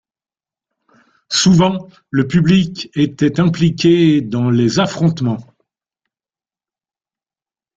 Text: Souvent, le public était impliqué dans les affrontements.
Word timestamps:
Souvent, 1.29 1.87
le 2.09 2.27
public 2.27 2.89
était 2.95 3.39
impliqué 3.39 4.19
dans 4.21 4.49
les 4.49 4.79
affrontements. 4.79 5.45